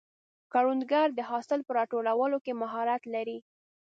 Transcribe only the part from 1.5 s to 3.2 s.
په راټولولو کې مهارت